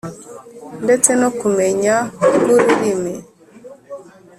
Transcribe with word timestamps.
ndetse 0.83 1.09
no 1.19 1.29
ku 1.35 1.43
bumenyi 1.49 1.95
bw’ururimi. 2.41 3.13